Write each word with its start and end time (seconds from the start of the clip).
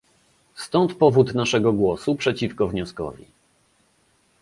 Stąd 0.55 0.93
powód 0.93 1.33
naszego 1.35 1.73
głosu 1.73 2.15
przeciwko 2.15 2.67
wnioskowi! 2.67 3.25